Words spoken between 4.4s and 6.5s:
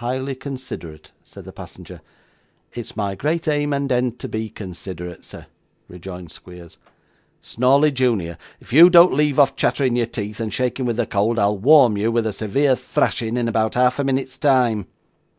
considerate, sir,' rejoined